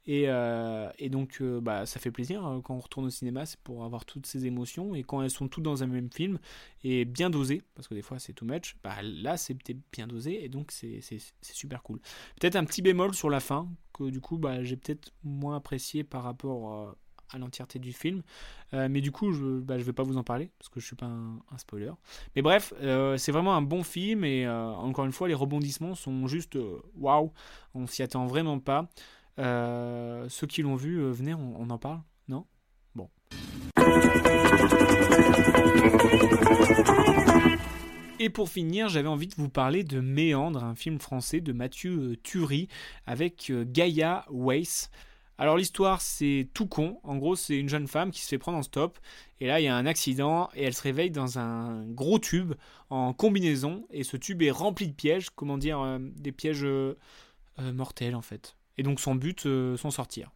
Et, 0.07 0.23
euh, 0.27 0.89
donc, 1.09 1.39
euh, 1.41 1.59
bah, 1.59 1.85
ça 1.85 1.99
fait 1.99 2.11
plaisir 2.11 2.45
hein, 2.45 2.61
quand 2.63 2.75
on 2.75 2.79
retourne 2.79 3.05
au 3.05 3.09
cinéma, 3.09 3.45
c'est 3.45 3.59
pour 3.59 3.83
avoir 3.83 4.05
toutes 4.05 4.25
ces 4.25 4.45
émotions. 4.45 4.95
Et 4.95 5.03
quand 5.03 5.21
elles 5.21 5.29
sont 5.29 5.49
toutes 5.49 5.63
dans 5.63 5.83
un 5.83 5.87
même 5.87 6.09
film 6.11 6.39
et 6.83 7.03
bien 7.03 7.29
dosées, 7.29 7.61
parce 7.75 7.89
que 7.89 7.93
des 7.93 8.01
fois 8.01 8.17
c'est 8.17 8.33
too 8.33 8.45
much, 8.45 8.77
bah, 8.83 8.95
là 9.03 9.35
c'est 9.35 9.57
bien 9.91 10.07
dosé 10.07 10.43
et 10.43 10.49
donc 10.49 10.71
c'est 10.71 11.01
super 11.41 11.83
cool. 11.83 11.99
Peut-être 12.39 12.55
un 12.55 12.63
petit 12.63 12.81
bémol 12.81 13.13
sur 13.13 13.29
la 13.29 13.41
fin, 13.41 13.67
que 13.93 14.09
du 14.09 14.21
coup 14.21 14.37
bah, 14.37 14.63
j'ai 14.63 14.77
peut-être 14.77 15.11
moins 15.23 15.57
apprécié 15.57 16.05
par 16.05 16.23
rapport 16.23 16.73
euh, 16.73 16.91
à 17.33 17.37
l'entièreté 17.37 17.77
du 17.77 17.91
film. 17.91 18.23
Mais 18.71 19.01
du 19.01 19.11
coup, 19.11 19.31
je 19.31 19.43
ne 19.43 19.59
bah, 19.59 19.77
vais 19.77 19.93
pas 19.93 20.03
vous 20.03 20.17
en 20.17 20.23
parler 20.23 20.51
parce 20.59 20.69
que 20.69 20.79
je 20.79 20.85
suis 20.85 20.95
pas 20.95 21.05
un, 21.05 21.57
spoiler. 21.57 21.91
Mais 22.35 22.41
bref, 22.41 22.73
c'est 23.17 23.31
vraiment 23.33 23.55
un 23.55 23.61
bon 23.61 23.83
film 23.83 24.23
et 24.23 24.47
encore 24.47 25.03
une 25.03 25.11
fois, 25.11 25.27
les 25.27 25.33
rebondissements 25.33 25.95
sont 25.95 26.27
juste 26.27 26.57
waouh. 26.95 27.33
On 27.73 27.85
s'y 27.85 28.01
attend 28.03 28.27
vraiment 28.27 28.59
pas. 28.59 28.89
Ceux 29.37 30.47
qui 30.47 30.61
l'ont 30.61 30.75
vu, 30.75 31.01
venez, 31.11 31.33
on, 31.33 31.69
en 31.69 31.77
parle, 31.77 32.01
non? 32.27 32.45
Bon. 32.95 33.09
Et 38.19 38.29
pour 38.29 38.49
finir, 38.49 38.89
j'avais 38.89 39.07
envie 39.07 39.27
de 39.27 39.35
vous 39.35 39.49
parler 39.49 39.83
de 39.83 39.99
Méandre, 39.99 40.63
un 40.63 40.75
film 40.75 40.99
français 40.99 41.39
de 41.39 41.53
Mathieu 41.53 42.17
Turi 42.23 42.67
avec 43.05 43.51
Gaïa 43.51 44.25
Weiss. 44.31 44.89
Alors 45.39 45.55
l'histoire 45.55 46.01
c'est 46.01 46.49
tout 46.53 46.65
con, 46.65 46.99
en 47.03 47.17
gros 47.17 47.35
c'est 47.35 47.57
une 47.57 47.69
jeune 47.69 47.87
femme 47.87 48.09
qui 48.09 48.21
se 48.21 48.27
fait 48.27 48.39
prendre 48.39 48.57
en 48.57 48.63
stop 48.63 48.97
et 49.39 49.45
là 49.45 49.59
il 49.59 49.65
y 49.65 49.67
a 49.67 49.75
un 49.75 49.85
accident 49.85 50.49
et 50.55 50.63
elle 50.63 50.73
se 50.73 50.81
réveille 50.81 51.11
dans 51.11 51.37
un 51.37 51.85
gros 51.85 52.17
tube 52.17 52.53
en 52.89 53.13
combinaison 53.13 53.85
et 53.91 54.03
ce 54.03 54.17
tube 54.17 54.41
est 54.41 54.49
rempli 54.49 54.87
de 54.87 54.93
pièges, 54.93 55.29
comment 55.29 55.59
dire, 55.59 55.79
euh, 55.79 55.99
des 55.99 56.31
pièges 56.31 56.63
euh, 56.63 56.97
euh, 57.59 57.71
mortels 57.71 58.15
en 58.15 58.23
fait. 58.23 58.55
Et 58.77 58.83
donc 58.83 58.99
son 58.99 59.15
but, 59.15 59.47
s'en 59.77 59.91
sortir. 59.91 60.31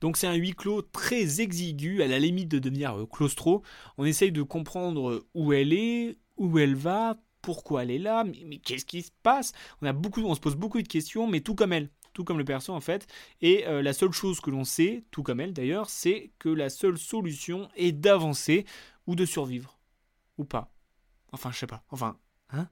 Donc 0.00 0.16
c'est 0.16 0.26
un 0.26 0.34
huis 0.34 0.54
clos 0.54 0.82
très 0.82 1.40
exigu, 1.40 2.02
à 2.02 2.06
la 2.06 2.18
limite 2.18 2.48
de 2.48 2.58
devenir 2.58 2.96
claustro. 3.10 3.62
On 3.96 4.04
essaye 4.04 4.32
de 4.32 4.42
comprendre 4.42 5.26
où 5.34 5.52
elle 5.52 5.72
est, 5.72 6.16
où 6.36 6.58
elle 6.58 6.76
va, 6.76 7.18
pourquoi 7.42 7.82
elle 7.82 7.90
est 7.90 7.98
là, 7.98 8.24
mais, 8.24 8.58
qu'est-ce 8.58 8.84
qui 8.84 9.02
se 9.02 9.10
passe? 9.22 9.52
On, 9.82 9.86
a 9.86 9.92
beaucoup, 9.92 10.22
on 10.22 10.34
se 10.34 10.40
pose 10.40 10.56
beaucoup 10.56 10.82
de 10.82 10.88
questions, 10.88 11.26
mais 11.26 11.40
tout 11.40 11.54
comme 11.54 11.72
elle 11.72 11.90
tout 12.14 12.24
comme 12.24 12.38
le 12.38 12.44
perso 12.44 12.72
en 12.72 12.80
fait. 12.80 13.06
Et 13.42 13.64
euh, 13.68 13.80
la 13.80 13.92
seule 13.92 14.10
chose 14.10 14.40
que 14.40 14.50
l'on 14.50 14.64
sait, 14.64 15.04
tout 15.12 15.22
comme 15.22 15.38
elle 15.38 15.52
d'ailleurs, 15.52 15.88
c'est 15.88 16.32
que 16.40 16.48
la 16.48 16.68
seule 16.68 16.98
solution 16.98 17.68
est 17.76 17.92
d'avancer 17.92 18.66
ou 19.06 19.14
de 19.14 19.24
survivre. 19.24 19.78
Ou 20.36 20.44
pas. 20.44 20.72
Enfin, 21.30 21.52
je 21.52 21.58
sais 21.58 21.68
pas. 21.68 21.84
Enfin, 21.90 22.18
hein? 22.50 22.68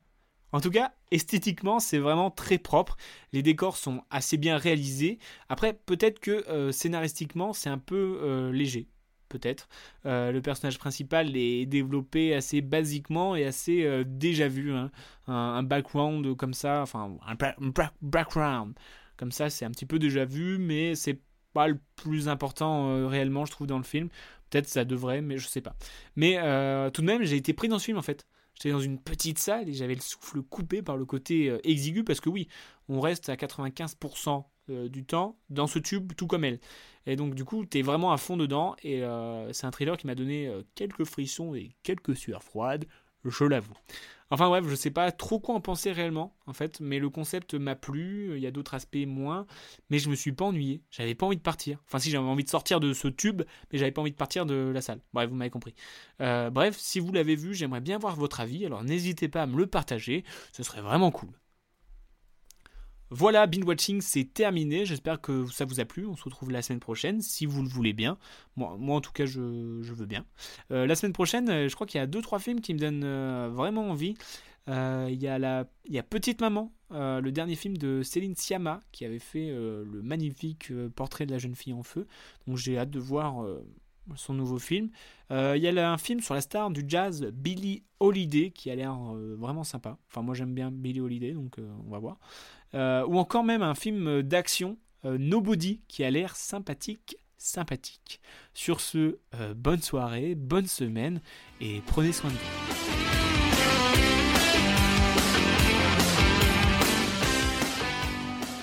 En 0.52 0.60
tout 0.60 0.70
cas, 0.70 0.92
esthétiquement, 1.10 1.80
c'est 1.80 1.98
vraiment 1.98 2.30
très 2.30 2.58
propre. 2.58 2.96
Les 3.32 3.42
décors 3.42 3.76
sont 3.76 4.02
assez 4.10 4.36
bien 4.36 4.56
réalisés. 4.56 5.18
Après, 5.48 5.74
peut-être 5.74 6.20
que 6.20 6.48
euh, 6.48 6.72
scénaristiquement, 6.72 7.52
c'est 7.52 7.70
un 7.70 7.78
peu 7.78 8.18
euh, 8.22 8.52
léger. 8.52 8.88
Peut-être. 9.28 9.68
le 10.04 10.38
personnage 10.38 10.78
principal 10.78 11.36
est 11.36 11.66
développé 11.66 12.32
assez 12.32 12.60
basiquement 12.60 13.34
et 13.34 13.44
assez 13.44 14.04
déjà 14.06 14.46
vu. 14.46 14.72
Hein. 14.72 14.92
Un, 15.26 15.64
background 15.64 16.36
comme 16.36 16.54
ça, 16.54 16.80
enfin, 16.80 17.18
un 17.26 17.36
background 18.00 18.74
comme 19.16 19.32
ça, 19.32 19.50
c'est 19.50 19.64
un 19.64 19.70
petit 19.72 19.84
peu 19.84 19.98
déjà 19.98 20.24
vu, 20.24 20.58
mais 20.58 20.94
c'est 20.94 21.20
pas 21.56 21.68
le 21.68 21.80
plus 21.96 22.28
important 22.28 22.90
euh, 22.90 23.06
réellement, 23.06 23.46
je 23.46 23.50
trouve, 23.50 23.66
dans 23.66 23.78
le 23.78 23.84
film. 23.84 24.08
Peut-être 24.50 24.68
ça 24.68 24.84
devrait, 24.84 25.22
mais 25.22 25.38
je 25.38 25.48
sais 25.48 25.62
pas. 25.62 25.74
Mais 26.14 26.36
euh, 26.38 26.90
tout 26.90 27.00
de 27.00 27.06
même, 27.06 27.24
j'ai 27.24 27.36
été 27.36 27.54
pris 27.54 27.68
dans 27.68 27.78
ce 27.78 27.86
film 27.86 27.96
en 27.96 28.02
fait. 28.02 28.26
J'étais 28.56 28.72
dans 28.72 28.80
une 28.80 28.98
petite 28.98 29.38
salle 29.38 29.68
et 29.68 29.74
j'avais 29.74 29.94
le 29.94 30.00
souffle 30.00 30.40
coupé 30.42 30.80
par 30.80 30.96
le 30.96 31.04
côté 31.04 31.50
euh, 31.50 31.58
exigu 31.64 32.04
parce 32.04 32.20
que 32.20 32.30
oui, 32.30 32.48
on 32.88 33.00
reste 33.00 33.28
à 33.28 33.34
95% 33.34 34.44
euh, 34.70 34.88
du 34.88 35.04
temps 35.04 35.38
dans 35.50 35.66
ce 35.66 35.78
tube, 35.78 36.12
tout 36.16 36.26
comme 36.26 36.44
elle. 36.44 36.58
Et 37.06 37.16
donc, 37.16 37.34
du 37.34 37.44
coup, 37.44 37.66
t'es 37.66 37.82
vraiment 37.82 38.12
à 38.12 38.16
fond 38.16 38.36
dedans. 38.36 38.74
Et 38.82 39.02
euh, 39.02 39.52
c'est 39.52 39.66
un 39.66 39.70
thriller 39.70 39.96
qui 39.98 40.06
m'a 40.06 40.14
donné 40.14 40.50
quelques 40.74 41.04
frissons 41.04 41.54
et 41.54 41.76
quelques 41.82 42.16
sueurs 42.16 42.42
froides, 42.42 42.86
je 43.30 43.44
l'avoue. 43.44 43.74
Enfin 44.30 44.48
bref, 44.48 44.64
je 44.68 44.74
sais 44.74 44.90
pas 44.90 45.12
trop 45.12 45.38
quoi 45.38 45.54
en 45.54 45.60
penser 45.60 45.92
réellement, 45.92 46.34
en 46.46 46.52
fait, 46.52 46.80
mais 46.80 46.98
le 46.98 47.08
concept 47.10 47.54
m'a 47.54 47.76
plu, 47.76 48.32
il 48.34 48.42
y 48.42 48.46
a 48.46 48.50
d'autres 48.50 48.74
aspects 48.74 48.96
moins, 49.06 49.46
mais 49.88 50.00
je 50.00 50.10
me 50.10 50.16
suis 50.16 50.32
pas 50.32 50.46
ennuyé, 50.46 50.82
j'avais 50.90 51.14
pas 51.14 51.26
envie 51.26 51.36
de 51.36 51.42
partir. 51.42 51.78
Enfin 51.86 52.00
si, 52.00 52.10
j'avais 52.10 52.26
envie 52.26 52.42
de 52.42 52.48
sortir 52.48 52.80
de 52.80 52.92
ce 52.92 53.06
tube, 53.06 53.42
mais 53.72 53.78
j'avais 53.78 53.92
pas 53.92 54.00
envie 54.00 54.10
de 54.10 54.16
partir 54.16 54.44
de 54.44 54.72
la 54.74 54.80
salle. 54.80 55.00
Bref, 55.12 55.30
vous 55.30 55.36
m'avez 55.36 55.50
compris. 55.50 55.74
Euh, 56.20 56.50
bref, 56.50 56.76
si 56.76 56.98
vous 56.98 57.12
l'avez 57.12 57.36
vu, 57.36 57.54
j'aimerais 57.54 57.80
bien 57.80 57.98
voir 57.98 58.16
votre 58.16 58.40
avis, 58.40 58.66
alors 58.66 58.82
n'hésitez 58.82 59.28
pas 59.28 59.42
à 59.42 59.46
me 59.46 59.56
le 59.56 59.68
partager, 59.68 60.24
ce 60.52 60.64
serait 60.64 60.82
vraiment 60.82 61.12
cool. 61.12 61.30
Voilà, 63.10 63.46
binge 63.46 63.64
watching, 63.64 64.00
c'est 64.00 64.24
terminé. 64.24 64.84
J'espère 64.84 65.20
que 65.20 65.46
ça 65.46 65.64
vous 65.64 65.78
a 65.80 65.84
plu. 65.84 66.06
On 66.06 66.16
se 66.16 66.24
retrouve 66.24 66.50
la 66.50 66.62
semaine 66.62 66.80
prochaine, 66.80 67.20
si 67.20 67.46
vous 67.46 67.62
le 67.62 67.68
voulez 67.68 67.92
bien. 67.92 68.18
Moi, 68.56 68.76
moi 68.78 68.96
en 68.96 69.00
tout 69.00 69.12
cas, 69.12 69.26
je, 69.26 69.80
je 69.82 69.94
veux 69.94 70.06
bien. 70.06 70.24
Euh, 70.72 70.86
la 70.86 70.96
semaine 70.96 71.12
prochaine, 71.12 71.48
euh, 71.48 71.68
je 71.68 71.74
crois 71.74 71.86
qu'il 71.86 71.98
y 71.98 72.02
a 72.02 72.06
deux 72.06 72.20
trois 72.20 72.40
films 72.40 72.60
qui 72.60 72.74
me 72.74 72.78
donnent 72.78 73.04
euh, 73.04 73.48
vraiment 73.52 73.90
envie. 73.90 74.16
Il 74.68 75.22
y 75.22 75.28
a 75.28 75.38
la, 75.38 75.66
il 75.84 75.94
y 75.94 75.98
a 76.00 76.02
Petite 76.02 76.40
Maman, 76.40 76.72
le 76.90 77.30
dernier 77.30 77.54
film 77.54 77.76
de 77.76 78.02
Céline 78.02 78.34
Sciamma, 78.34 78.80
qui 78.90 79.04
avait 79.04 79.20
fait 79.20 79.48
le 79.48 80.00
magnifique 80.02 80.72
portrait 80.96 81.24
de 81.24 81.30
la 81.30 81.38
jeune 81.38 81.54
fille 81.54 81.72
en 81.72 81.84
feu. 81.84 82.08
Donc 82.48 82.56
j'ai 82.56 82.76
hâte 82.76 82.90
de 82.90 82.98
voir 82.98 83.46
son 84.14 84.34
nouveau 84.34 84.58
film. 84.58 84.90
Euh, 85.30 85.54
Il 85.56 85.62
y 85.62 85.68
a 85.68 85.92
un 85.92 85.98
film 85.98 86.20
sur 86.20 86.34
la 86.34 86.40
star 86.40 86.70
du 86.70 86.84
jazz, 86.86 87.26
Billie 87.32 87.82
Holiday, 88.00 88.50
qui 88.50 88.70
a 88.70 88.74
l'air 88.74 88.94
euh, 88.94 89.34
vraiment 89.38 89.64
sympa. 89.64 89.98
Enfin, 90.10 90.22
moi 90.22 90.34
j'aime 90.34 90.54
bien 90.54 90.70
Billie 90.70 91.00
Holiday, 91.00 91.32
donc 91.32 91.58
euh, 91.58 91.68
on 91.86 91.90
va 91.90 91.98
voir. 91.98 92.18
Ou 93.08 93.18
encore 93.18 93.42
même 93.42 93.62
un 93.62 93.74
film 93.74 94.22
d'action, 94.22 94.76
Nobody, 95.04 95.80
qui 95.88 96.04
a 96.04 96.10
l'air 96.10 96.36
sympathique, 96.36 97.16
sympathique. 97.38 98.20
Sur 98.52 98.80
ce, 98.80 99.18
bonne 99.54 99.80
soirée, 99.80 100.34
bonne 100.34 100.66
semaine, 100.66 101.22
et 101.60 101.80
prenez 101.86 102.12
soin 102.12 102.30
de 102.30 102.34
vous. 102.34 102.76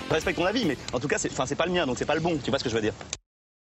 Je 0.09 0.13
respecte 0.13 0.37
ton 0.37 0.45
avis, 0.45 0.65
mais 0.65 0.77
en 0.93 0.99
tout 0.99 1.07
cas, 1.07 1.17
c'est 1.17 1.55
pas 1.55 1.65
le 1.65 1.71
mien, 1.71 1.87
donc 1.87 1.97
c'est 1.97 2.05
pas 2.05 2.13
le 2.13 2.21
bon. 2.21 2.37
Tu 2.37 2.51
vois 2.51 2.59
ce 2.59 2.63
que 2.63 2.69
je 2.69 2.75
veux 2.75 2.81
dire 2.81 2.93